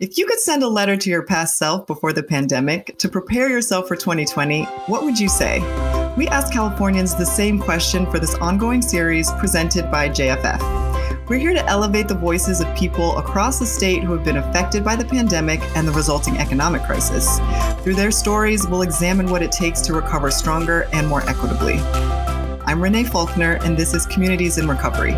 [0.00, 3.48] If you could send a letter to your past self before the pandemic to prepare
[3.48, 5.60] yourself for 2020, what would you say?
[6.16, 11.28] We ask Californians the same question for this ongoing series presented by JFF.
[11.28, 14.82] We're here to elevate the voices of people across the state who have been affected
[14.82, 17.38] by the pandemic and the resulting economic crisis.
[17.84, 21.78] Through their stories, we'll examine what it takes to recover stronger and more equitably.
[22.66, 25.14] I'm Renee Faulkner, and this is Communities in Recovery.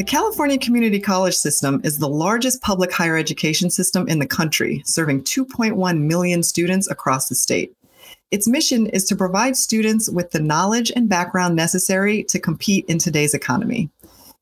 [0.00, 4.80] The California Community College System is the largest public higher education system in the country,
[4.86, 7.76] serving 2.1 million students across the state.
[8.30, 12.98] Its mission is to provide students with the knowledge and background necessary to compete in
[12.98, 13.90] today's economy.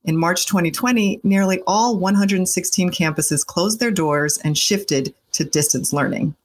[0.05, 6.37] In March 2020, nearly all 116 campuses closed their doors and shifted to distance learning.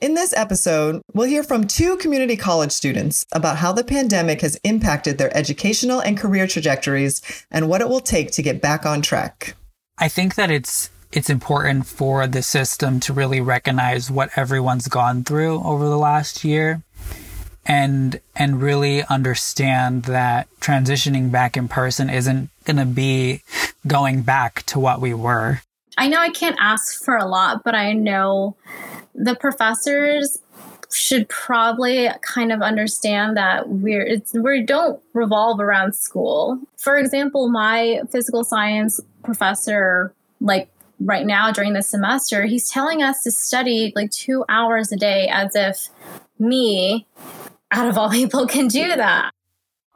[0.00, 4.58] In this episode, we'll hear from two community college students about how the pandemic has
[4.64, 9.02] impacted their educational and career trajectories and what it will take to get back on
[9.02, 9.54] track.
[9.98, 15.22] I think that it's it's important for the system to really recognize what everyone's gone
[15.22, 16.80] through over the last year
[17.66, 23.42] and and really understand that transitioning back in person isn't going to be
[23.86, 25.60] going back to what we were.
[25.98, 28.56] I know I can't ask for a lot, but I know
[29.14, 30.38] the professors
[30.92, 36.58] should probably kind of understand that we're it's we don't revolve around school.
[36.76, 40.68] For example, my physical science professor like
[41.00, 45.28] right now during the semester, he's telling us to study like 2 hours a day
[45.28, 45.88] as if
[46.38, 47.06] me
[47.70, 49.30] out of all people can do that.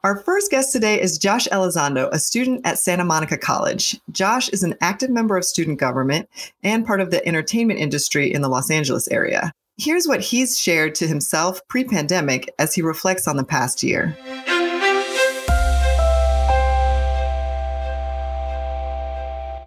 [0.05, 3.99] Our first guest today is Josh Elizondo, a student at Santa Monica College.
[4.13, 6.29] Josh is an active member of student government
[6.63, 9.51] and part of the entertainment industry in the Los Angeles area.
[9.79, 14.15] Here's what he's shared to himself pre pandemic as he reflects on the past year.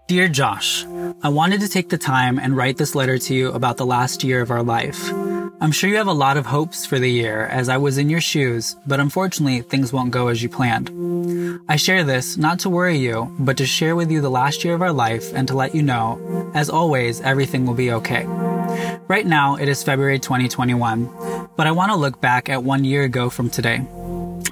[0.08, 0.86] Dear Josh,
[1.24, 4.24] I wanted to take the time and write this letter to you about the last
[4.24, 5.12] year of our life.
[5.60, 8.12] I'm sure you have a lot of hopes for the year as I was in
[8.12, 10.92] your shoes, but unfortunately things won't go as you planned.
[11.68, 14.76] I share this not to worry you, but to share with you the last year
[14.76, 18.26] of our life and to let you know, as always, everything will be okay.
[19.08, 23.04] Right now it is February 2021, but I want to look back at one year
[23.04, 23.82] ago from today.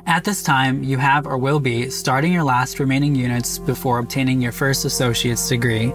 [0.08, 4.40] At this time, you have or will be starting your last remaining units before obtaining
[4.40, 5.92] your first associate's degree,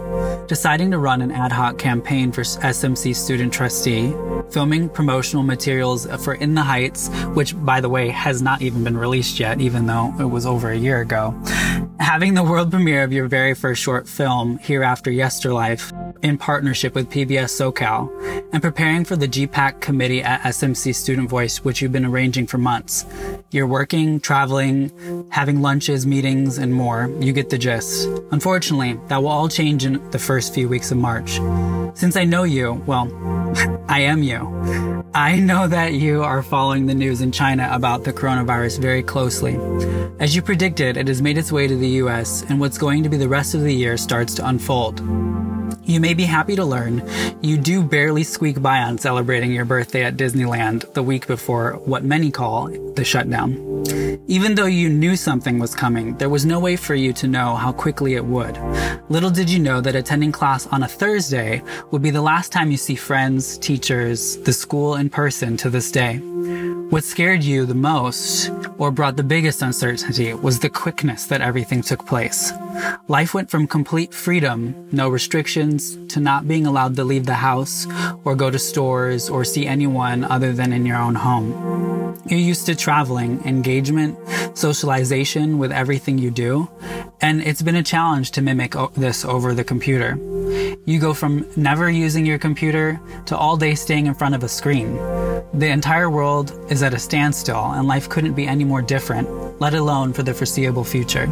[0.48, 4.12] deciding to run an ad hoc campaign for SMC student trustee,
[4.50, 8.96] filming promotional materials for In the Heights, which, by the way, has not even been
[8.96, 11.40] released yet, even though it was over a year ago,
[12.00, 15.92] having the world premiere of your very first short film, Hereafter Yesterlife,
[16.24, 18.10] in partnership with PBS SoCal,
[18.52, 22.58] and preparing for the GPAC committee at SMC Student Voice, which you've been arranging for
[22.58, 23.06] months.
[23.52, 27.10] You're working, traveling, having lunches, meetings, and more.
[27.18, 28.06] You get the gist.
[28.30, 31.40] Unfortunately, that will all change in the first few weeks of March.
[31.94, 33.10] Since I know you, well,
[33.88, 35.02] I am you.
[35.14, 39.58] I know that you are following the news in China about the coronavirus very closely.
[40.20, 43.08] As you predicted, it has made its way to the US, and what's going to
[43.08, 45.00] be the rest of the year starts to unfold.
[45.90, 47.02] You may be happy to learn
[47.42, 52.04] you do barely squeak by on celebrating your birthday at Disneyland the week before what
[52.04, 53.56] many call the shutdown.
[54.28, 57.56] Even though you knew something was coming, there was no way for you to know
[57.56, 58.56] how quickly it would.
[59.08, 62.70] Little did you know that attending class on a Thursday would be the last time
[62.70, 66.20] you see friends, teachers, the school in person to this day.
[66.90, 71.82] What scared you the most, or brought the biggest uncertainty, was the quickness that everything
[71.82, 72.52] took place.
[73.06, 77.86] Life went from complete freedom, no restrictions, to not being allowed to leave the house,
[78.24, 81.99] or go to stores, or see anyone other than in your own home.
[82.26, 84.18] You're used to traveling, engagement,
[84.56, 86.68] socialization with everything you do,
[87.20, 90.18] and it's been a challenge to mimic this over the computer.
[90.86, 94.48] You go from never using your computer to all day staying in front of a
[94.48, 94.96] screen.
[95.52, 99.28] The entire world is at a standstill, and life couldn't be any more different,
[99.60, 101.26] let alone for the foreseeable future.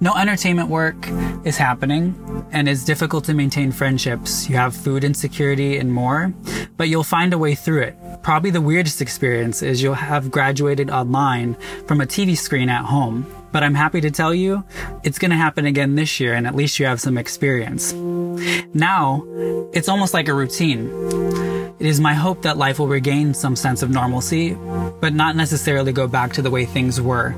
[0.00, 0.96] No entertainment work
[1.44, 2.14] is happening,
[2.52, 4.48] and it's difficult to maintain friendships.
[4.48, 6.32] You have food insecurity and more,
[6.76, 7.96] but you'll find a way through it.
[8.22, 11.54] Probably the weirdest experience is you'll have graduated online
[11.86, 13.26] from a TV screen at home.
[13.52, 14.62] But I'm happy to tell you,
[15.02, 17.92] it's going to happen again this year, and at least you have some experience.
[17.92, 19.24] Now,
[19.72, 21.49] it's almost like a routine.
[21.80, 24.52] It is my hope that life will regain some sense of normalcy,
[25.00, 27.34] but not necessarily go back to the way things were.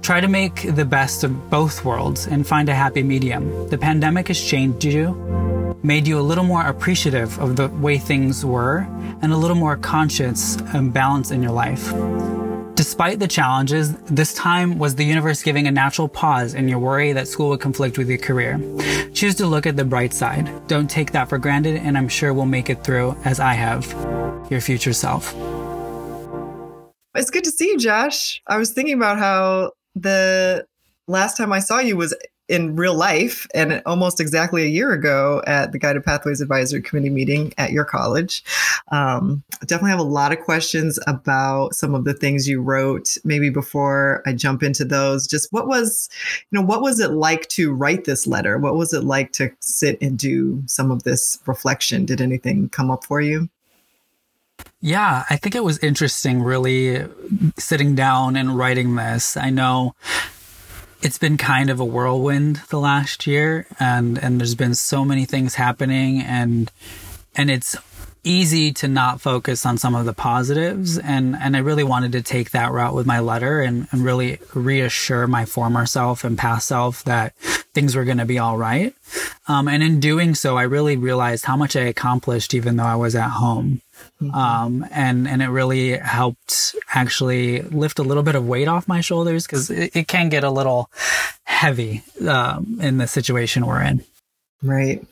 [0.00, 3.68] Try to make the best of both worlds and find a happy medium.
[3.68, 8.46] The pandemic has changed you, made you a little more appreciative of the way things
[8.46, 8.86] were,
[9.20, 11.92] and a little more conscious and balanced in your life.
[12.82, 17.12] Despite the challenges, this time was the universe giving a natural pause in your worry
[17.12, 18.58] that school would conflict with your career.
[19.14, 20.50] Choose to look at the bright side.
[20.66, 23.86] Don't take that for granted, and I'm sure we'll make it through as I have.
[24.50, 25.32] Your future self.
[27.14, 28.42] It's good to see you, Josh.
[28.48, 30.66] I was thinking about how the
[31.06, 32.16] last time I saw you was
[32.52, 37.08] in real life and almost exactly a year ago at the Guided Pathways Advisory Committee
[37.08, 38.44] meeting at your college.
[38.88, 43.16] Um, definitely have a lot of questions about some of the things you wrote.
[43.24, 46.10] Maybe before I jump into those, just what was,
[46.50, 48.58] you know, what was it like to write this letter?
[48.58, 52.04] What was it like to sit and do some of this reflection?
[52.04, 53.48] Did anything come up for you?
[54.82, 57.06] Yeah, I think it was interesting really
[57.56, 59.38] sitting down and writing this.
[59.38, 59.94] I know
[61.02, 65.24] it's been kind of a whirlwind the last year and and there's been so many
[65.24, 66.70] things happening and
[67.34, 67.76] and it's
[68.24, 72.22] easy to not focus on some of the positives and and I really wanted to
[72.22, 76.68] take that route with my letter and, and really reassure my former self and past
[76.68, 77.34] self that
[77.74, 78.94] things were going to be all right
[79.48, 82.96] um, and in doing so I really realized how much I accomplished even though I
[82.96, 83.80] was at home
[84.20, 84.34] Mm-hmm.
[84.34, 89.00] Um, and, and it really helped actually lift a little bit of weight off my
[89.00, 90.90] shoulders because it, it, can get a little
[91.44, 94.04] heavy, um, in the situation we're in.
[94.62, 95.04] Right.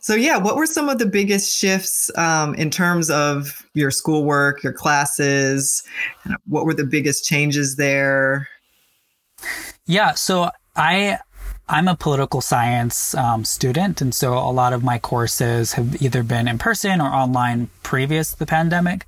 [0.00, 4.62] So, yeah, what were some of the biggest shifts um, in terms of your schoolwork,
[4.62, 5.82] your classes?
[6.46, 8.48] What were the biggest changes there?
[9.86, 11.18] Yeah, so I
[11.68, 16.22] I'm a political science um, student, and so a lot of my courses have either
[16.22, 19.04] been in person or online previous to the pandemic.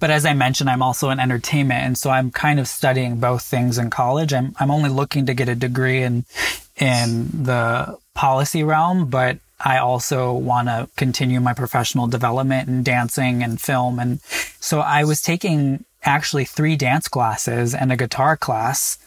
[0.00, 3.42] But as I mentioned, I'm also in entertainment, and so I'm kind of studying both
[3.42, 4.32] things in college.
[4.32, 6.24] I'm I'm only looking to get a degree in
[6.76, 13.42] in the policy realm, but I also want to continue my professional development in dancing
[13.42, 14.20] and film, and
[14.60, 18.98] so I was taking actually three dance classes and a guitar class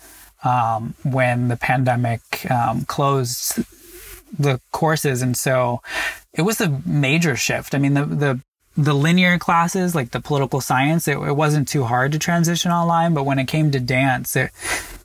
[0.43, 3.63] um, when the pandemic um, closed
[4.37, 5.81] the courses, and so
[6.33, 7.75] it was a major shift.
[7.75, 8.39] I mean, the the
[8.75, 13.13] the linear classes, like the political science, it, it wasn't too hard to transition online,
[13.13, 14.49] but when it came to dance, it,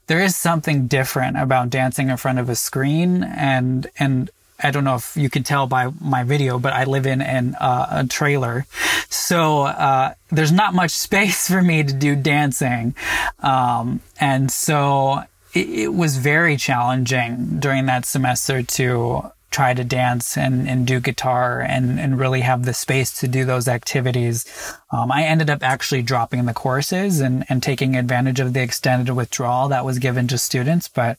[0.06, 4.84] there is something different about dancing in front of a screen and and I don't
[4.84, 8.06] know if you can tell by my video, but I live in an, uh, a
[8.06, 8.66] trailer.
[9.08, 12.94] So, uh, there's not much space for me to do dancing.
[13.40, 15.22] Um, and so
[15.55, 21.00] it, it, was very challenging during that semester to try to dance and, and do
[21.00, 24.44] guitar and, and really have the space to do those activities.
[24.90, 29.14] Um, I ended up actually dropping the courses and, and taking advantage of the extended
[29.14, 30.88] withdrawal that was given to students.
[30.88, 31.16] But,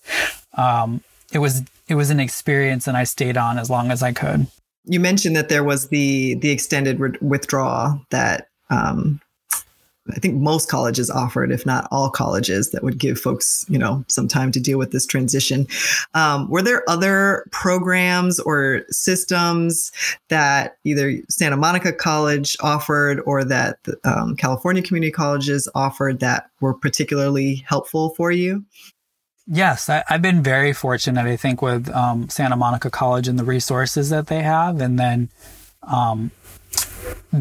[0.53, 1.01] um,
[1.31, 4.47] it was it was an experience and I stayed on as long as I could.
[4.85, 9.19] You mentioned that there was the the extended re- withdrawal that um,
[10.11, 14.03] I think most colleges offered, if not all colleges, that would give folks, you know,
[14.07, 15.67] some time to deal with this transition.
[16.13, 19.91] Um, were there other programs or systems
[20.29, 26.73] that either Santa Monica College offered or that um, California community colleges offered that were
[26.73, 28.63] particularly helpful for you?
[29.51, 33.43] Yes, I, have been very fortunate, I think, with um, Santa Monica College and the
[33.43, 34.79] resources that they have.
[34.79, 35.29] And then
[35.81, 36.29] um,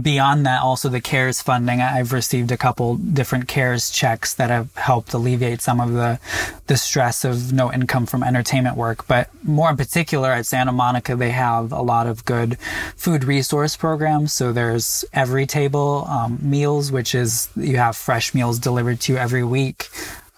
[0.00, 1.82] beyond that, also the CARES funding.
[1.82, 6.18] I've received a couple different CARES checks that have helped alleviate some of the,
[6.66, 9.06] the stress of no income from entertainment work.
[9.06, 12.58] But more in particular, at Santa Monica, they have a lot of good
[12.96, 14.32] food resource programs.
[14.32, 19.44] So there's Everytable um, meals, which is you have fresh meals delivered to you every
[19.44, 19.90] week.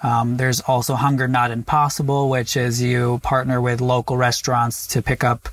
[0.02, 5.22] Um, there's also Hunger Not Impossible, which is you partner with local restaurants to pick
[5.22, 5.48] up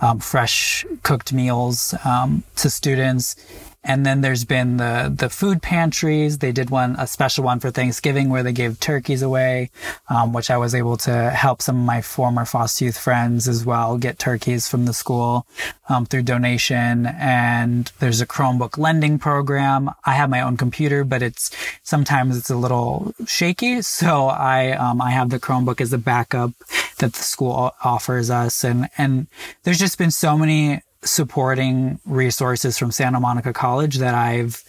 [0.00, 3.36] um, fresh cooked meals um, to students.
[3.84, 6.38] And then there's been the the food pantries.
[6.38, 9.70] They did one a special one for Thanksgiving where they gave turkeys away,
[10.08, 13.64] um, which I was able to help some of my former foster youth friends as
[13.64, 15.46] well get turkeys from the school
[15.88, 17.06] um, through donation.
[17.06, 19.90] And there's a Chromebook lending program.
[20.04, 21.50] I have my own computer, but it's
[21.82, 26.52] sometimes it's a little shaky, so I um, I have the Chromebook as a backup
[26.98, 28.62] that the school offers us.
[28.62, 29.26] And and
[29.64, 34.62] there's just been so many supporting resources from Santa Monica College that I've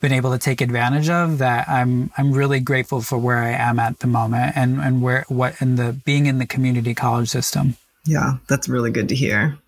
[0.00, 3.78] been able to take advantage of that I'm I'm really grateful for where I am
[3.78, 7.76] at the moment and and where what in the being in the community college system.
[8.06, 9.58] Yeah, that's really good to hear.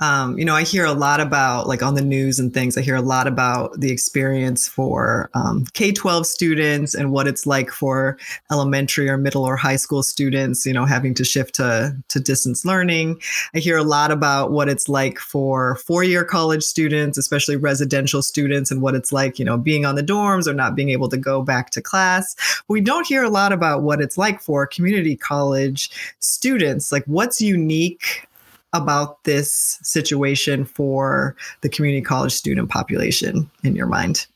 [0.00, 2.80] Um, you know, I hear a lot about, like on the news and things, I
[2.80, 7.70] hear a lot about the experience for um, K 12 students and what it's like
[7.70, 8.18] for
[8.50, 12.64] elementary or middle or high school students, you know, having to shift to, to distance
[12.64, 13.20] learning.
[13.54, 18.22] I hear a lot about what it's like for four year college students, especially residential
[18.22, 21.08] students, and what it's like, you know, being on the dorms or not being able
[21.10, 22.62] to go back to class.
[22.68, 26.90] We don't hear a lot about what it's like for community college students.
[26.90, 28.26] Like, what's unique
[28.72, 34.26] about this situation for the community college student population in your mind?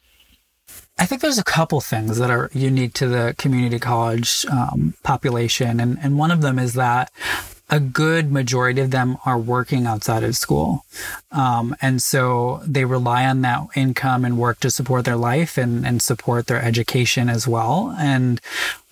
[0.98, 5.80] I think there's a couple things that are unique to the community college um, population.
[5.80, 7.10] And, and one of them is that
[7.70, 10.84] a good majority of them are working outside of school.
[11.32, 15.84] Um, and so they rely on that income and work to support their life and,
[15.86, 17.94] and support their education as well.
[17.98, 18.40] And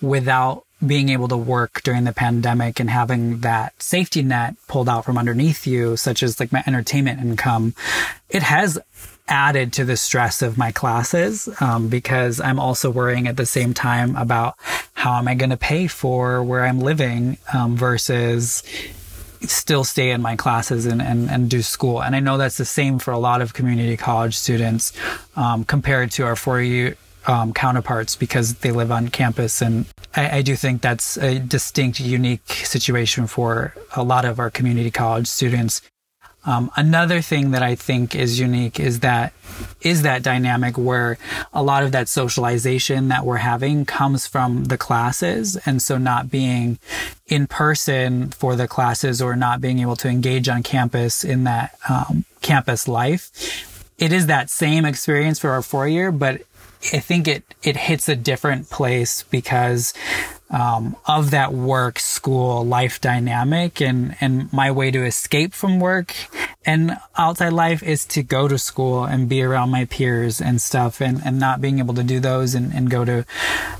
[0.01, 5.05] without being able to work during the pandemic and having that safety net pulled out
[5.05, 7.73] from underneath you, such as like my entertainment income,
[8.29, 8.79] it has
[9.27, 13.73] added to the stress of my classes um, because I'm also worrying at the same
[13.73, 14.55] time about
[14.93, 18.63] how am I going to pay for where I'm living um, versus
[19.41, 22.01] still stay in my classes and, and, and do school.
[22.01, 24.93] And I know that's the same for a lot of community college students
[25.35, 26.95] um, compared to our four year
[27.27, 29.61] um, counterparts because they live on campus.
[29.61, 34.49] And I, I, do think that's a distinct, unique situation for a lot of our
[34.49, 35.81] community college students.
[36.45, 39.31] Um, another thing that I think is unique is that
[39.81, 41.17] is that dynamic where
[41.53, 46.29] a lot of that socialization that we're having comes from the classes, and so not
[46.29, 46.79] being
[47.27, 51.77] in person for the classes or not being able to engage on campus in that
[51.87, 53.31] um, campus life.
[53.97, 56.41] It is that same experience for our four year, but
[56.91, 59.93] I think it it hits a different place because
[60.49, 66.13] um, of that work school life dynamic and and my way to escape from work
[66.65, 71.01] and outside life is to go to school and be around my peers and stuff
[71.01, 73.25] and, and not being able to do those and, and go to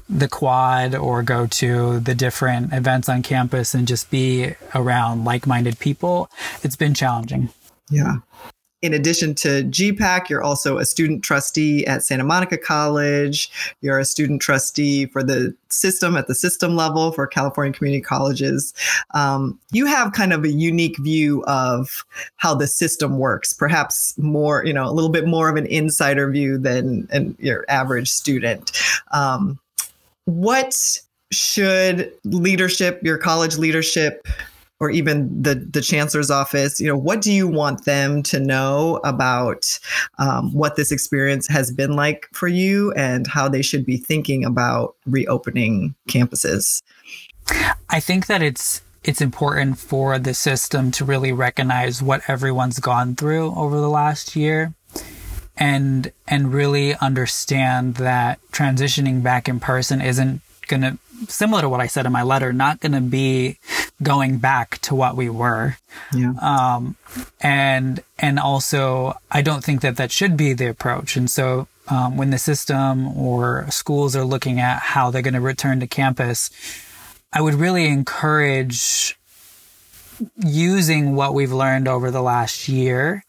[0.10, 5.80] the quad or go to the different events on campus and just be around like-minded
[5.80, 6.30] people.
[6.62, 7.50] It's been challenging.
[7.90, 8.18] Yeah
[8.84, 13.50] in addition to GPAC, you're also a student trustee at Santa Monica College.
[13.80, 18.74] You're a student trustee for the system at the system level for California community colleges.
[19.14, 24.66] Um, you have kind of a unique view of how the system works, perhaps more,
[24.66, 28.78] you know, a little bit more of an insider view than an, your average student.
[29.14, 29.58] Um,
[30.26, 31.00] what
[31.32, 34.28] should leadership, your college leadership,
[34.84, 39.00] or even the the chancellor's office you know what do you want them to know
[39.04, 39.80] about
[40.20, 44.44] um, what this experience has been like for you and how they should be thinking
[44.46, 46.82] about reopening campuses?
[47.90, 53.16] I think that it's it's important for the system to really recognize what everyone's gone
[53.16, 54.74] through over the last year
[55.58, 61.80] and and really understand that transitioning back in person isn't going to similar to what
[61.80, 63.58] I said in my letter, not going to be
[64.02, 65.78] going back to what we were.
[66.14, 66.34] Yeah.
[66.42, 66.96] Um,
[67.42, 71.16] and, and also I don't think that that should be the approach.
[71.16, 75.42] And so, um, when the system or schools are looking at how they're going to
[75.42, 76.50] return to campus,
[77.34, 79.18] I would really encourage
[80.38, 83.24] using what we've learned over the last year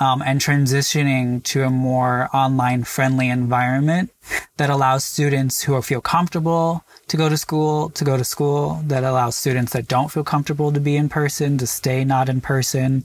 [0.00, 4.10] um, and transitioning to a more online friendly environment
[4.56, 9.04] that allows students who feel comfortable to go to school to go to school that
[9.04, 13.04] allows students that don't feel comfortable to be in person to stay not in person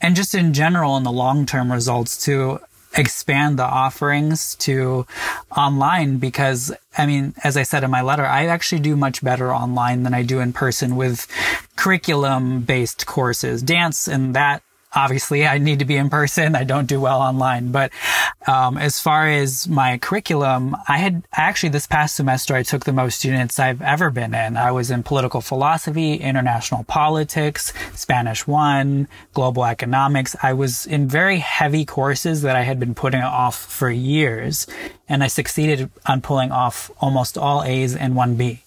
[0.00, 2.60] and just in general in the long term results to
[2.96, 5.06] expand the offerings to
[5.56, 9.54] online because I mean, as I said in my letter, I actually do much better
[9.54, 11.26] online than I do in person with
[11.76, 16.54] curriculum based courses, dance and that obviously I need to be in person.
[16.54, 17.70] I don't do well online.
[17.70, 17.92] But
[18.46, 22.92] um, as far as my curriculum, I had actually this past semester, I took the
[22.92, 24.56] most units I've ever been in.
[24.56, 30.34] I was in political philosophy, international politics, Spanish one, global economics.
[30.42, 34.66] I was in very heavy courses that I had been putting off for years.
[35.08, 38.62] And I succeeded on pulling off almost all A's and one B.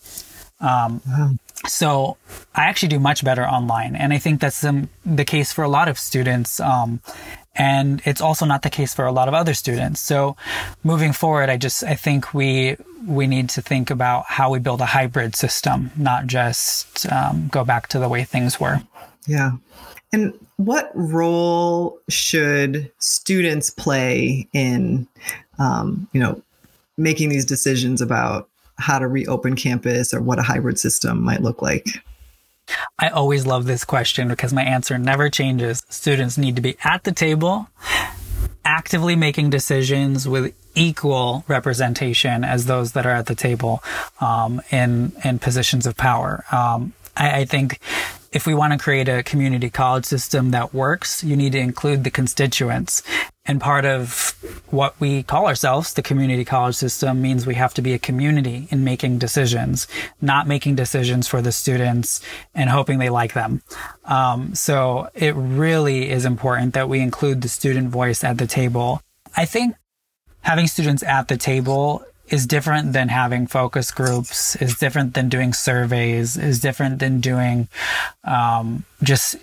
[0.60, 1.32] Um, wow.
[1.67, 2.17] So
[2.55, 3.96] I actually do much better online.
[3.96, 6.60] And I think that's the, the case for a lot of students.
[6.60, 7.01] Um,
[7.55, 10.01] and it's also not the case for a lot of other students.
[10.01, 10.36] So
[10.84, 12.77] moving forward, I just, I think we,
[13.08, 17.63] we need to think about how we build a hybrid system, not just um, go
[17.63, 18.82] back to the way things were.
[19.27, 19.51] Yeah.
[20.12, 25.08] And what role should students play in,
[25.60, 26.41] um, you know,
[26.98, 28.50] making these decisions about
[28.84, 31.88] how to reopen campus or what a hybrid system might look like?
[33.00, 35.84] I always love this question because my answer never changes.
[35.90, 37.68] Students need to be at the table,
[38.63, 43.84] actively making decisions with equal representation as those that are at the table
[44.22, 46.46] um, in in positions of power.
[46.52, 47.80] Um, I, I think
[48.32, 52.04] if we want to create a community college system that works, you need to include
[52.04, 53.04] the constituents.
[53.46, 54.38] And part of
[54.70, 58.68] what we call ourselves, the community college system, means we have to be a community
[58.72, 59.86] in making decisions,
[60.22, 62.22] not making decisions for the students
[62.56, 63.62] and hoping they like them.
[64.06, 69.02] Um, so it really is important that we include the student voice at the table.
[69.36, 69.76] I think
[70.42, 75.53] having students at the table is different than having focus groups, is different than doing
[75.53, 77.68] surveys, is different than doing
[78.24, 79.36] um, just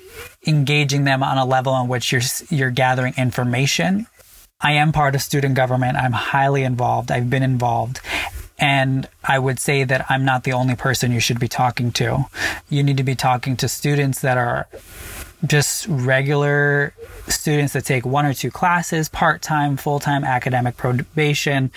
[0.46, 4.06] engaging them on a level in which you're you're gathering information.
[4.60, 5.96] I am part of student government.
[5.96, 7.10] I'm highly involved.
[7.10, 8.00] I've been involved.
[8.58, 12.26] And I would say that I'm not the only person you should be talking to.
[12.68, 14.68] You need to be talking to students that are
[15.46, 16.92] just regular
[17.28, 21.70] students that take one or two classes, part-time, full-time academic probation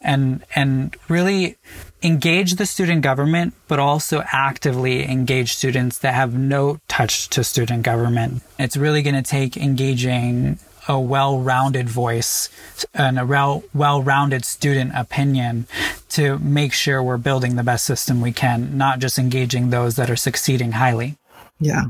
[0.00, 1.56] and and really
[2.02, 7.82] engage the student government but also actively engage students that have no touch to student
[7.82, 8.42] government.
[8.58, 12.48] It's really going to take engaging a well-rounded voice
[12.94, 15.66] and a well-rounded student opinion
[16.08, 20.08] to make sure we're building the best system we can, not just engaging those that
[20.08, 21.18] are succeeding highly.
[21.60, 21.84] Yeah.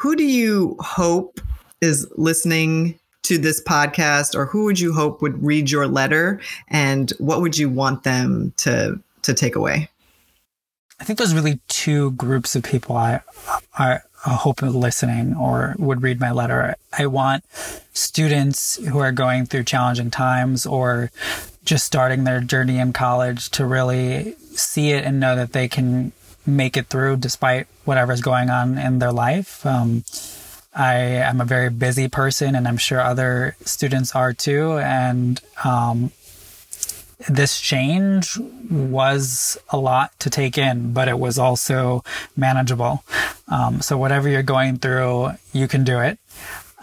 [0.00, 1.42] Who do you hope
[1.82, 7.10] is listening to this podcast or who would you hope would read your letter and
[7.18, 9.90] what would you want them to to take away?
[11.00, 13.20] I think there's really two groups of people I
[13.78, 16.76] I hope listening or would read my letter.
[16.98, 17.44] I want
[17.92, 21.10] students who are going through challenging times or
[21.62, 26.12] just starting their journey in college to really see it and know that they can
[26.46, 29.64] make it through despite whatever's going on in their life.
[29.66, 30.04] Um,
[30.74, 34.78] I am a very busy person, and I'm sure other students are too.
[34.78, 36.12] And um,
[37.28, 38.38] this change
[38.70, 42.04] was a lot to take in, but it was also
[42.36, 43.02] manageable.
[43.48, 46.19] Um, so, whatever you're going through, you can do it.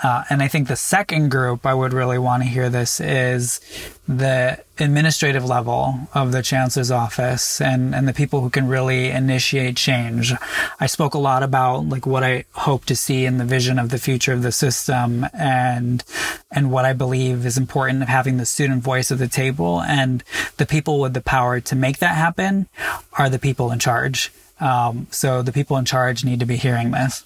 [0.04, 3.60] Uh, and I think the second group I would really want to hear this is
[4.08, 9.76] the administrative level of the chancellor's office and, and the people who can really initiate
[9.76, 10.34] change.
[10.80, 13.90] I spoke a lot about like what I hope to see in the vision of
[13.90, 16.04] the future of the system and
[16.52, 20.24] and what I believe is important of having the student voice at the table and
[20.58, 22.68] the people with the power to make that happen
[23.14, 24.32] are the people in charge.
[24.60, 27.24] Um, so the people in charge need to be hearing this.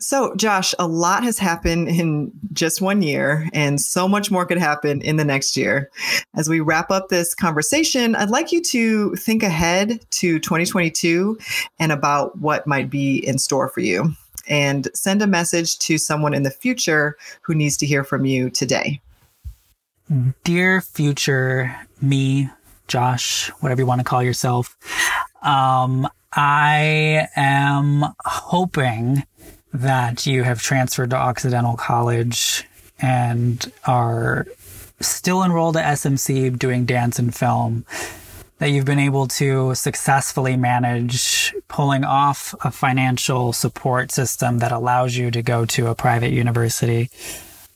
[0.00, 4.58] So, Josh, a lot has happened in just one year, and so much more could
[4.58, 5.90] happen in the next year.
[6.36, 11.36] As we wrap up this conversation, I'd like you to think ahead to 2022
[11.80, 14.12] and about what might be in store for you,
[14.46, 18.50] and send a message to someone in the future who needs to hear from you
[18.50, 19.00] today.
[20.44, 22.48] Dear future me,
[22.86, 24.76] Josh, whatever you want to call yourself,
[25.42, 29.24] um, I am hoping
[29.72, 32.64] that you have transferred to Occidental College
[33.00, 34.46] and are
[35.00, 37.84] still enrolled at SMC doing dance and film,
[38.58, 45.16] that you've been able to successfully manage pulling off a financial support system that allows
[45.16, 47.10] you to go to a private university.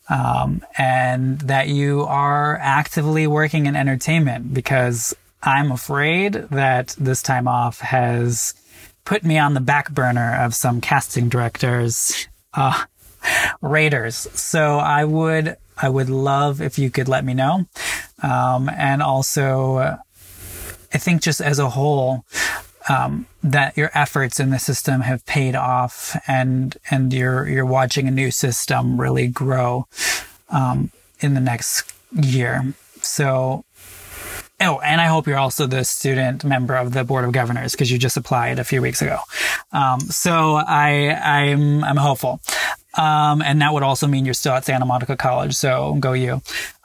[0.09, 7.49] Um, and that you are actively working in entertainment because I'm afraid that this time
[7.49, 8.53] off has
[9.05, 12.85] put me on the back burner of some casting directors, uh,
[13.61, 14.17] raters.
[14.17, 17.67] So I would, I would love if you could let me know.
[18.23, 22.25] Um, and also, I think just as a whole,
[22.89, 28.09] um, that your efforts in the system have paid off and, and you're, you're watching
[28.09, 29.87] a new system really grow,
[30.51, 32.75] um, in the next year.
[33.01, 33.65] So
[34.65, 37.91] Oh, and I hope you're also the student member of the board of governors because
[37.91, 39.19] you just applied a few weeks ago.
[39.73, 42.41] Um, so I, I'm, I'm hopeful.
[42.97, 45.55] Um, and that would also mean you're still at Santa Monica College.
[45.55, 46.43] So go you.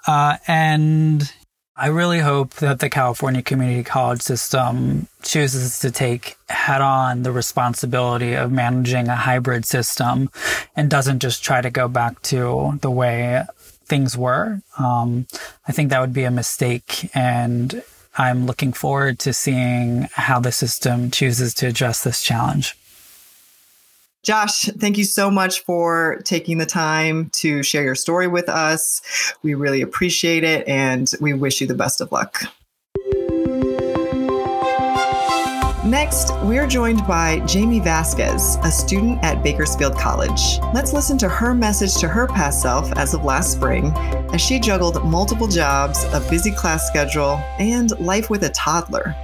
[0.08, 1.32] Uh, and
[1.76, 7.32] I really hope that the California community college system chooses to take head on the
[7.32, 10.32] responsibility of managing a hybrid system
[10.76, 13.44] and doesn't just try to go back to the way
[13.88, 14.62] things were.
[14.78, 15.28] Um,
[15.68, 17.10] I think that would be a mistake.
[17.14, 17.84] And
[18.18, 22.76] I'm looking forward to seeing how the system chooses to address this challenge.
[24.24, 29.02] Josh, thank you so much for taking the time to share your story with us.
[29.42, 32.44] We really appreciate it and we wish you the best of luck.
[35.88, 40.60] Next, we're joined by Jamie Vasquez, a student at Bakersfield College.
[40.74, 43.94] Let's listen to her message to her past self as of last spring
[44.34, 49.16] as she juggled multiple jobs, a busy class schedule, and life with a toddler.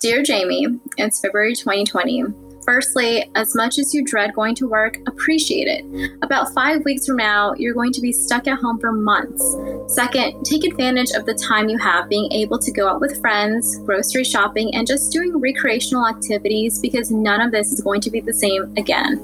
[0.00, 0.66] Dear Jamie,
[0.98, 2.24] it's February 2020.
[2.64, 6.16] Firstly, as much as you dread going to work, appreciate it.
[6.22, 9.56] About five weeks from now, you're going to be stuck at home for months.
[9.92, 13.78] Second, take advantage of the time you have being able to go out with friends,
[13.80, 18.20] grocery shopping, and just doing recreational activities because none of this is going to be
[18.20, 19.16] the same again.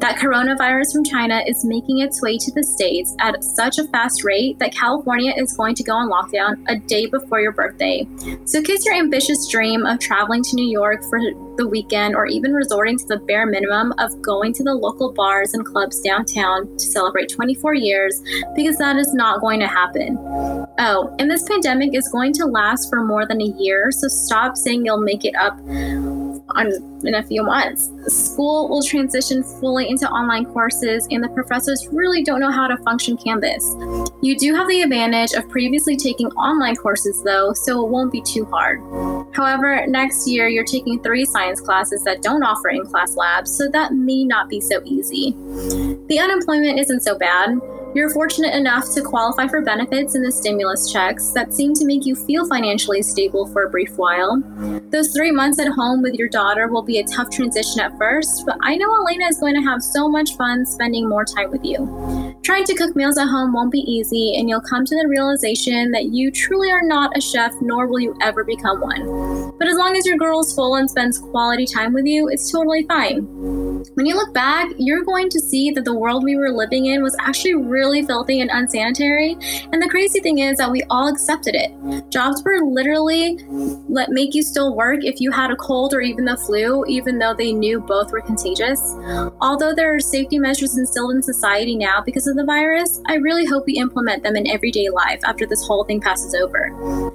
[0.00, 4.24] That coronavirus from China is making its way to the States at such a fast
[4.24, 8.06] rate that California is going to go on lockdown a day before your birthday.
[8.44, 11.18] So kiss your ambitious dream of traveling to New York for
[11.56, 15.54] the weekend or even resorting to the bare minimum of going to the local bars
[15.54, 18.20] and clubs downtown to celebrate 24 years
[18.56, 20.16] because that is not going to happen.
[20.78, 24.56] Oh, and this pandemic is going to last for more than a year, so stop
[24.56, 25.56] saying you'll make it up
[26.50, 26.66] on,
[27.04, 27.90] in a few months.
[28.06, 32.76] School will transition fully into online courses, and the professors really don't know how to
[32.78, 33.64] function Canvas.
[34.22, 38.22] You do have the advantage of previously taking online courses, though, so it won't be
[38.22, 38.80] too hard.
[39.34, 43.68] However, next year you're taking three science classes that don't offer in class labs, so
[43.70, 45.32] that may not be so easy.
[46.08, 47.58] The unemployment isn't so bad.
[47.94, 52.04] You're fortunate enough to qualify for benefits in the stimulus checks that seem to make
[52.04, 54.42] you feel financially stable for a brief while.
[54.90, 58.44] Those three months at home with your daughter will be a tough transition at first,
[58.46, 61.64] but I know Elena is going to have so much fun spending more time with
[61.64, 62.33] you.
[62.44, 65.90] Trying to cook meals at home won't be easy, and you'll come to the realization
[65.92, 69.56] that you truly are not a chef, nor will you ever become one.
[69.58, 72.82] But as long as your girl's full and spends quality time with you, it's totally
[72.82, 73.26] fine.
[73.94, 77.02] When you look back, you're going to see that the world we were living in
[77.02, 79.36] was actually really filthy and unsanitary.
[79.72, 82.10] And the crazy thing is that we all accepted it.
[82.10, 83.38] Jobs were literally
[83.88, 87.18] let make you still work if you had a cold or even the flu, even
[87.18, 88.80] though they knew both were contagious.
[89.40, 93.44] Although there are safety measures instilled in society now because of the virus, I really
[93.46, 96.70] hope we implement them in everyday life after this whole thing passes over.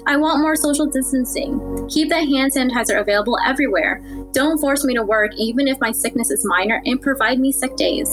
[0.06, 1.88] I want more social distancing.
[1.90, 4.02] Keep that hand sanitizer available everywhere.
[4.32, 7.76] Don't force me to work even if my sickness is minor and provide me sick
[7.76, 8.10] days.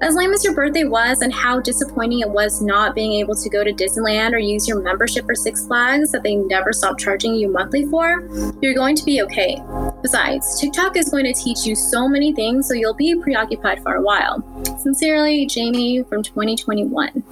[0.00, 3.48] As lame as your birthday was and how disappointing it was not being able to
[3.50, 7.34] go to Disneyland or use your membership for Six Flags that they never stopped charging
[7.34, 8.28] you monthly for,
[8.62, 9.62] you're going to be okay.
[10.02, 13.94] Besides, TikTok is going to teach you so many things, so you'll be preoccupied for
[13.94, 14.42] a while.
[14.80, 17.22] Sincerely, Jamie from 2021.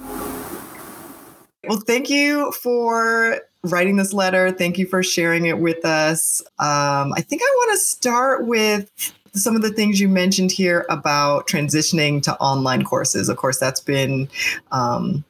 [1.67, 4.51] Well, thank you for writing this letter.
[4.51, 6.41] Thank you for sharing it with us.
[6.59, 8.91] Um, I think I want to start with
[9.33, 13.29] some of the things you mentioned here about transitioning to online courses.
[13.29, 14.29] Of course, that's been.
[14.71, 15.23] Um,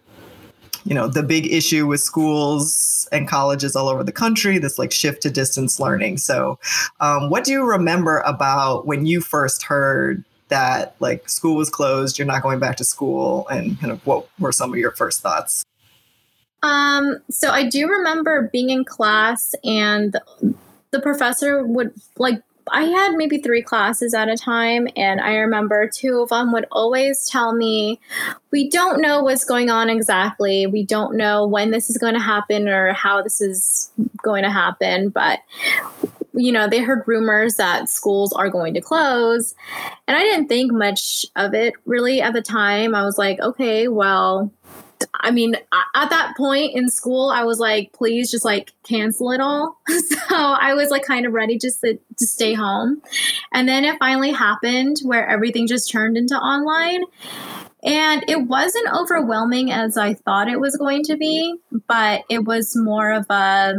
[0.85, 4.91] you know the big issue with schools and colleges all over the country this like
[4.91, 6.59] shift to distance learning so
[6.99, 12.19] um, what do you remember about when you first heard that like school was closed
[12.19, 15.21] you're not going back to school and kind of what were some of your first
[15.21, 15.63] thoughts
[16.63, 20.15] um, so I do remember being in class and
[20.91, 25.89] the professor would like I had maybe three classes at a time, and I remember
[25.89, 27.99] two of them would always tell me,
[28.51, 30.65] We don't know what's going on exactly.
[30.65, 34.49] We don't know when this is going to happen or how this is going to
[34.49, 35.39] happen, but
[36.35, 39.53] you know, they heard rumors that schools are going to close.
[40.07, 42.95] And I didn't think much of it really at the time.
[42.95, 44.51] I was like, okay, well,
[45.13, 45.55] I mean,
[45.95, 49.79] at that point in school, I was like, please just like cancel it all.
[49.87, 53.01] so I was like kind of ready just to, to stay home.
[53.51, 57.03] And then it finally happened where everything just turned into online.
[57.83, 62.75] And it wasn't overwhelming as I thought it was going to be, but it was
[62.77, 63.73] more of a,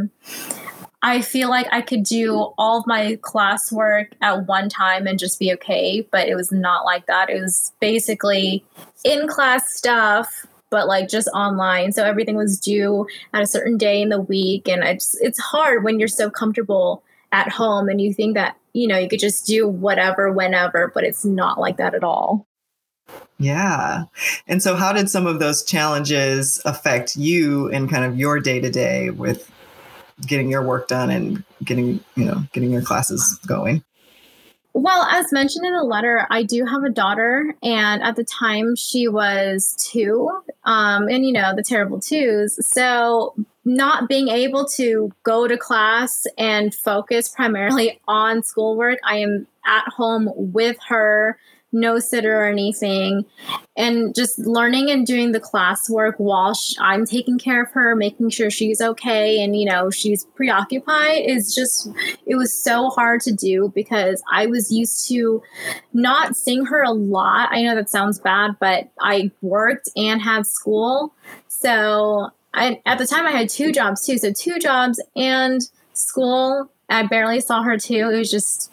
[1.03, 5.39] I feel like I could do all of my classwork at one time and just
[5.39, 7.31] be okay, but it was not like that.
[7.31, 8.65] It was basically
[9.05, 11.93] in class stuff but like just online.
[11.93, 14.69] So everything was due at a certain day in the week.
[14.69, 18.89] And it's, it's hard when you're so comfortable at home and you think that, you
[18.89, 22.49] know, you could just do whatever, whenever, but it's not like that at all.
[23.39, 24.03] Yeah.
[24.49, 28.61] And so, how did some of those challenges affect you in kind of your day
[28.61, 29.49] to day with
[30.27, 33.85] getting your work done and getting, you know, getting your classes going?
[34.77, 38.75] Well, as mentioned in the letter, I do have a daughter, and at the time
[38.75, 40.29] she was two,
[40.65, 42.59] um, and you know, the terrible twos.
[42.67, 49.47] So, not being able to go to class and focus primarily on schoolwork, I am
[49.65, 51.39] at home with her
[51.75, 53.25] no sitter or anything.
[53.77, 58.51] And just learning and doing the classwork while I'm taking care of her, making sure
[58.51, 61.89] she's okay and, you know, she's preoccupied is just,
[62.25, 65.43] it was so hard to do because I was used to
[65.93, 67.49] not seeing her a lot.
[67.51, 71.13] I know that sounds bad, but I worked and had school.
[71.49, 74.19] So I, at the time I had two jobs too.
[74.19, 75.61] So two jobs and
[75.95, 78.11] school I barely saw her too.
[78.13, 78.71] It was just,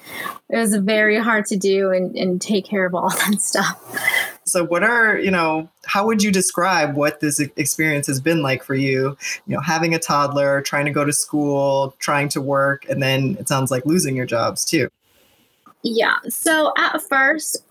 [0.49, 3.79] it was very hard to do and, and take care of all that stuff.
[4.43, 8.63] So, what are, you know, how would you describe what this experience has been like
[8.63, 9.17] for you?
[9.47, 13.37] You know, having a toddler, trying to go to school, trying to work, and then
[13.39, 14.89] it sounds like losing your jobs too.
[15.83, 16.17] Yeah.
[16.27, 17.65] So, at first,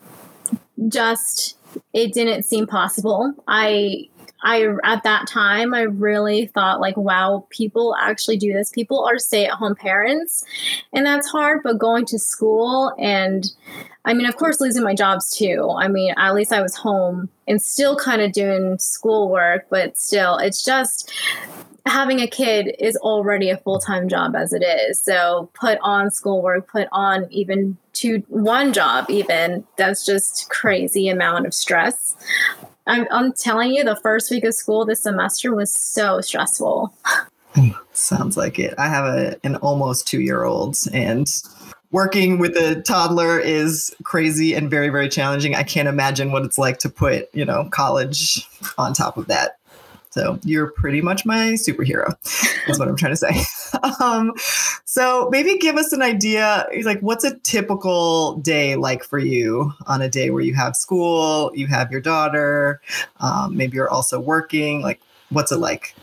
[0.89, 1.59] just
[1.93, 3.35] it didn't seem possible.
[3.47, 4.09] I
[4.43, 8.71] I at that time I really thought like wow people actually do this.
[8.71, 10.45] People are stay at home parents
[10.93, 13.45] and that's hard but going to school and
[14.05, 15.75] I mean of course losing my jobs too.
[15.77, 20.39] I mean at least I was home and still kind of doing schoolwork but still
[20.39, 21.13] it's just
[21.87, 25.01] having a kid is already a full-time job as it is.
[25.01, 31.47] So put on schoolwork put on even two one job even that's just crazy amount
[31.47, 32.17] of stress
[32.91, 36.93] I'm, I'm telling you, the first week of school this semester was so stressful.
[37.93, 38.75] Sounds like it.
[38.79, 41.31] I have a, an almost two year old, and
[41.93, 45.55] working with a toddler is crazy and very, very challenging.
[45.55, 49.60] I can't imagine what it's like to put, you know, college on top of that.
[50.11, 52.15] So you're pretty much my superhero,
[52.69, 53.45] is what I'm trying to say.
[54.01, 54.33] um,
[54.85, 60.03] so maybe give us an idea, like what's a typical day like for you on
[60.03, 62.81] a day where you have school, you have your daughter,
[63.21, 64.83] um, maybe you're also working.
[64.83, 65.95] Like, what's it like?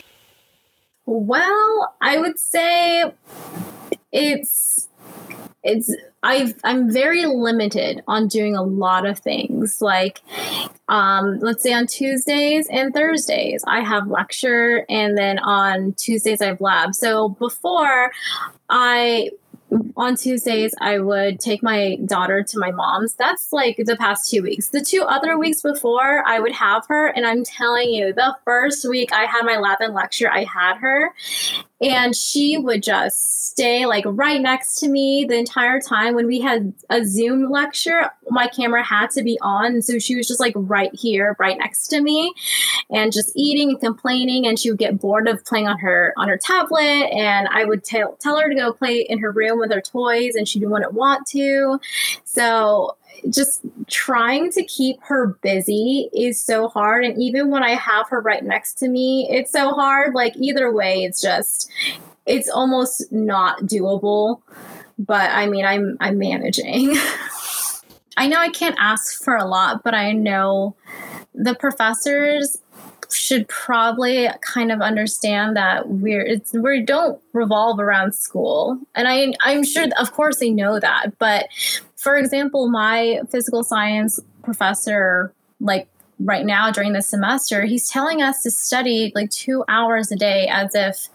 [1.06, 3.12] Well, I would say
[4.12, 4.87] it's
[5.64, 5.94] it's
[6.24, 9.82] i i'm very limited on doing a lot of things.
[9.82, 10.22] Like,
[10.88, 16.48] um, let's say on Tuesdays and Thursdays, I have lecture, and then on Tuesdays, I
[16.48, 16.96] have lab.
[16.96, 18.12] So before,
[18.70, 19.32] I
[19.98, 23.16] on Tuesdays, I would take my daughter to my mom's.
[23.16, 24.70] That's like the past two weeks.
[24.70, 27.08] The two other weeks before, I would have her.
[27.08, 30.78] And I'm telling you, the first week I had my lab and lecture, I had
[30.78, 31.14] her
[31.82, 36.40] and she would just stay like right next to me the entire time when we
[36.40, 40.54] had a zoom lecture my camera had to be on so she was just like
[40.56, 42.34] right here right next to me
[42.90, 46.28] and just eating and complaining and she would get bored of playing on her on
[46.28, 49.72] her tablet and i would tell tell her to go play in her room with
[49.72, 51.80] her toys and she wouldn't want to
[52.24, 52.96] so
[53.30, 57.06] just trying to keep her busy is so hard.
[57.06, 60.14] And even when I have her right next to me, it's so hard.
[60.14, 61.72] Like, either way, it's just,
[62.28, 64.42] it's almost not doable.
[65.00, 66.96] But I mean, I'm, I'm managing.
[68.18, 70.76] I know I can't ask for a lot, but I know
[71.36, 72.58] the professors
[73.10, 79.34] should probably kind of understand that we're it's we don't revolve around school and i
[79.44, 81.48] i'm sure of course they know that but
[81.98, 88.42] for example, my physical science professor, like right now during the semester, he's telling us
[88.44, 91.10] to study like two hours a day as if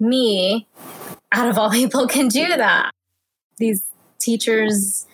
[0.00, 0.66] me,
[1.32, 2.92] out of all people, can do that.
[3.58, 3.84] These
[4.18, 5.06] teachers,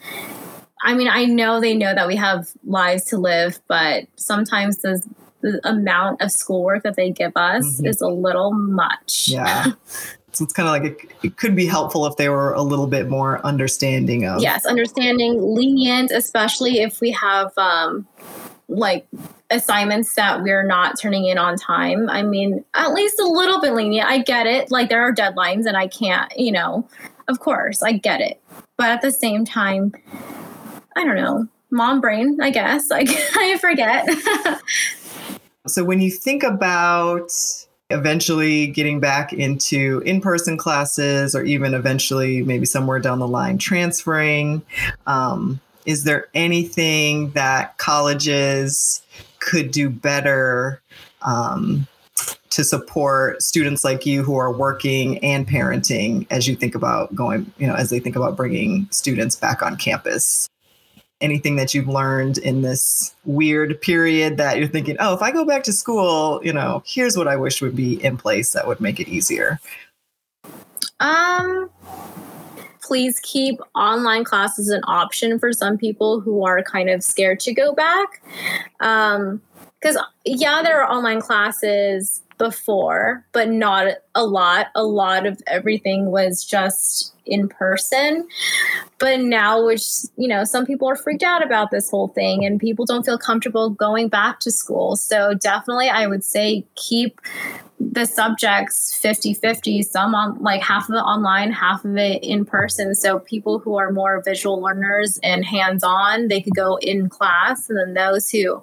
[0.82, 5.02] I mean, I know they know that we have lives to live, but sometimes the,
[5.40, 7.86] the amount of schoolwork that they give us mm-hmm.
[7.86, 9.28] is a little much.
[9.28, 9.72] Yeah.
[10.32, 12.88] So it's kind of like it, it, could be helpful if they were a little
[12.88, 14.42] bit more understanding of.
[14.42, 18.06] Yes, understanding, lenient, especially if we have um,
[18.68, 19.06] like
[19.50, 22.08] assignments that we're not turning in on time.
[22.08, 24.08] I mean, at least a little bit lenient.
[24.08, 24.70] I get it.
[24.70, 26.88] Like there are deadlines and I can't, you know,
[27.28, 28.40] of course, I get it.
[28.76, 29.92] But at the same time,
[30.96, 32.90] I don't know, mom brain, I guess.
[32.90, 34.08] Like I forget.
[35.66, 37.30] so when you think about
[37.90, 43.58] eventually getting back into in person classes or even eventually, maybe somewhere down the line,
[43.58, 44.62] transferring?
[45.06, 49.02] Um, is there anything that colleges
[49.38, 50.80] could do better
[51.22, 51.86] um,
[52.50, 57.50] to support students like you who are working and parenting as you think about going,
[57.58, 60.48] you know, as they think about bringing students back on campus?
[61.20, 65.44] anything that you've learned in this weird period that you're thinking, oh, if I go
[65.44, 68.80] back to school, you know, here's what I wish would be in place that would
[68.80, 69.58] make it easier?
[71.00, 71.70] Um,
[72.84, 77.54] please keep online classes an option for some people who are kind of scared to
[77.54, 78.22] go back.
[78.80, 79.40] Um,
[79.80, 84.68] because yeah, there are online classes before, but not a lot.
[84.74, 88.26] A lot of everything was just in person.
[88.98, 89.84] But now, which,
[90.16, 93.18] you know, some people are freaked out about this whole thing and people don't feel
[93.18, 94.96] comfortable going back to school.
[94.96, 97.20] So, definitely, I would say keep
[97.80, 102.44] the subjects 50 50 some on like half of it online half of it in
[102.44, 102.94] person.
[102.94, 107.68] So people who are more visual learners and hands on they could go in class
[107.68, 108.62] and then those who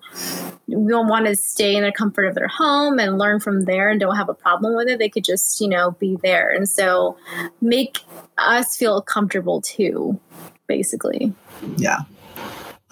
[0.70, 4.00] don't want to stay in the comfort of their home and learn from there and
[4.00, 6.50] don't have a problem with it they could just you know be there.
[6.50, 7.18] And so
[7.62, 8.00] make
[8.38, 10.20] us feel comfortable too
[10.68, 11.34] basically.
[11.78, 12.00] Yeah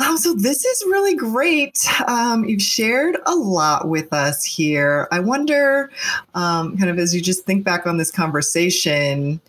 [0.02, 1.86] Oh, so this is really great.
[2.08, 5.08] Um, you've shared a lot with us here.
[5.12, 5.92] I wonder,
[6.36, 9.42] um, kind of as you just think back on this conversation,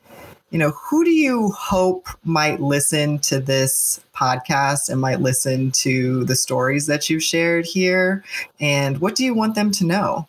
[0.50, 6.24] you know, who do you hope might listen to this podcast and might listen to
[6.24, 8.24] the stories that you've shared here?
[8.58, 10.28] And what do you want them to know?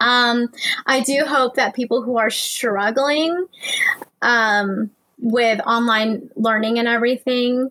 [0.00, 0.48] Um,
[0.86, 3.46] I do hope that people who are struggling
[4.22, 7.70] um, with online learning and everything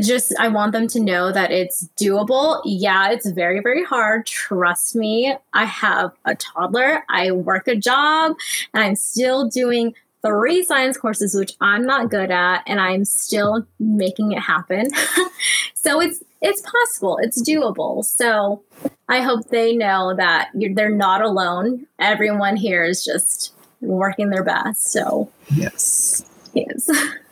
[0.00, 2.60] just I want them to know that it's doable.
[2.64, 4.26] Yeah, it's very very hard.
[4.26, 5.36] Trust me.
[5.52, 7.04] I have a toddler.
[7.08, 8.36] I work a job
[8.72, 9.94] and I'm still doing
[10.24, 14.88] three science courses which I'm not good at and I'm still making it happen.
[15.74, 17.18] so it's it's possible.
[17.22, 18.04] It's doable.
[18.04, 18.62] So
[19.08, 21.86] I hope they know that they're not alone.
[21.98, 24.88] Everyone here is just working their best.
[24.90, 26.24] So Yes.
[26.54, 26.88] Yes.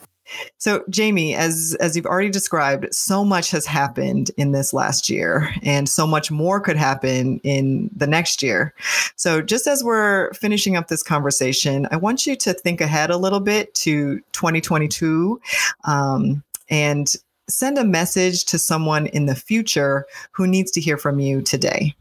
[0.58, 5.52] So, Jamie, as as you've already described, so much has happened in this last year,
[5.62, 8.74] and so much more could happen in the next year.
[9.16, 13.16] So, just as we're finishing up this conversation, I want you to think ahead a
[13.16, 15.40] little bit to 2022,
[15.84, 17.12] um, and
[17.48, 21.94] send a message to someone in the future who needs to hear from you today.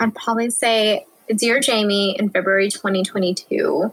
[0.00, 3.92] I'd probably say, "Dear Jamie," in February 2022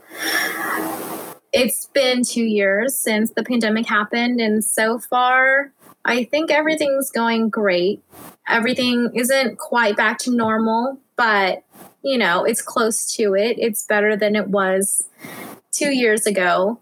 [1.53, 5.71] it's been two years since the pandemic happened, and so far,
[6.03, 8.03] I think everything's going great.
[8.49, 11.63] Everything isn't quite back to normal, but
[12.01, 13.57] you know, it's close to it.
[13.59, 15.07] It's better than it was
[15.71, 16.81] two years ago.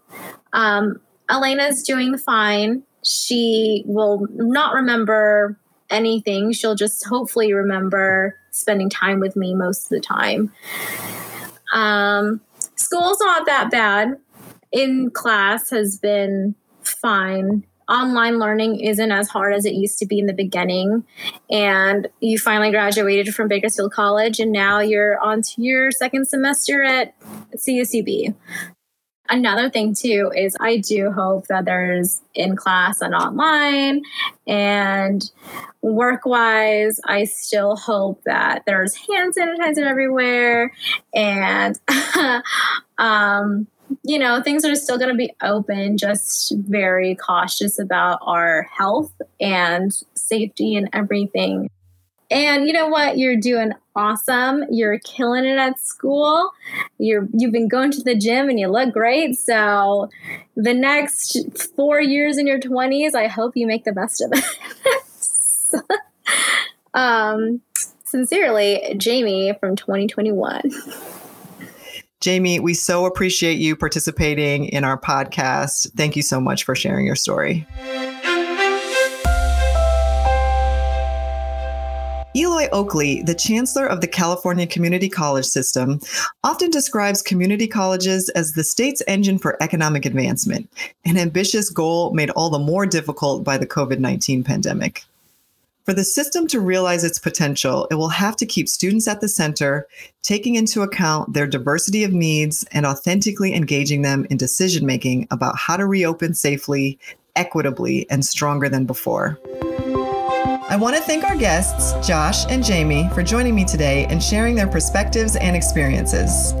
[0.52, 2.82] Um, Elena's doing fine.
[3.04, 5.58] She will not remember
[5.90, 6.52] anything.
[6.52, 10.52] She'll just hopefully remember spending time with me most of the time.
[11.72, 12.40] Um,
[12.76, 14.18] school's not that bad
[14.72, 17.64] in class has been fine.
[17.88, 21.04] Online learning isn't as hard as it used to be in the beginning.
[21.50, 26.82] And you finally graduated from Bakersfield College, and now you're on to your second semester
[26.82, 27.14] at
[27.56, 28.34] CSUB.
[29.28, 34.02] Another thing, too, is I do hope that there's in class and online.
[34.46, 35.22] And
[35.80, 40.72] work wise, I still hope that there's hand sanitizer everywhere.
[41.14, 41.78] And
[42.98, 43.68] um,
[44.02, 49.12] you know, things are still going to be open, just very cautious about our health
[49.40, 51.68] and safety and everything.
[52.30, 53.18] And you know what?
[53.18, 54.64] You're doing awesome.
[54.70, 56.50] You're killing it at school.
[56.98, 59.36] You're you've been going to the gym and you look great.
[59.36, 60.08] So
[60.56, 61.36] the next
[61.76, 65.82] 4 years in your 20s, I hope you make the best of it.
[66.94, 67.60] um
[68.04, 70.70] sincerely, Jamie from 2021.
[72.22, 75.90] Jamie, we so appreciate you participating in our podcast.
[75.96, 77.66] Thank you so much for sharing your story.
[82.36, 85.98] Eloy Oakley, the chancellor of the California Community College System,
[86.44, 90.70] often describes community colleges as the state's engine for economic advancement,
[91.04, 95.04] an ambitious goal made all the more difficult by the COVID 19 pandemic.
[95.84, 99.26] For the system to realize its potential, it will have to keep students at the
[99.26, 99.88] center,
[100.22, 105.58] taking into account their diversity of needs and authentically engaging them in decision making about
[105.58, 107.00] how to reopen safely,
[107.34, 109.40] equitably, and stronger than before.
[110.68, 114.54] I want to thank our guests, Josh and Jamie, for joining me today and sharing
[114.54, 116.52] their perspectives and experiences.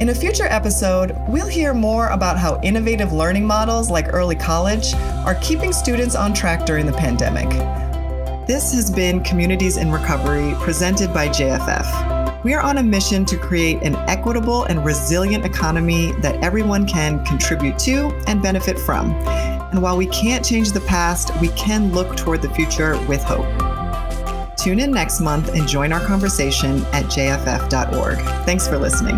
[0.00, 4.94] In a future episode, we'll hear more about how innovative learning models like early college
[5.26, 7.89] are keeping students on track during the pandemic.
[8.50, 12.42] This has been Communities in Recovery presented by JFF.
[12.42, 17.24] We are on a mission to create an equitable and resilient economy that everyone can
[17.24, 19.12] contribute to and benefit from.
[19.12, 23.46] And while we can't change the past, we can look toward the future with hope.
[24.56, 28.18] Tune in next month and join our conversation at jff.org.
[28.44, 29.14] Thanks for listening.